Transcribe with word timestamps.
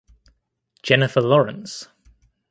Jennifer 0.81 1.21
Lawrence. 1.21 1.87